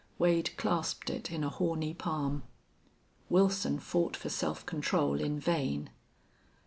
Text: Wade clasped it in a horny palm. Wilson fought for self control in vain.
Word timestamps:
Wade 0.17 0.49
clasped 0.57 1.11
it 1.11 1.31
in 1.31 1.43
a 1.43 1.49
horny 1.49 1.93
palm. 1.93 2.41
Wilson 3.29 3.77
fought 3.77 4.17
for 4.17 4.29
self 4.29 4.65
control 4.65 5.21
in 5.21 5.39
vain. 5.39 5.91